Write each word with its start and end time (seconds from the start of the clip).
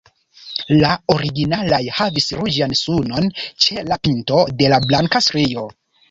La 0.83 0.93
originala 1.15 1.77
havis 1.97 2.29
ruĝan 2.39 2.73
sunon 2.79 3.27
ĉe 3.65 3.83
la 3.91 3.99
pinto 4.07 4.39
de 4.63 4.71
la 4.75 4.81
blanka 4.87 5.21
strio. 5.27 5.67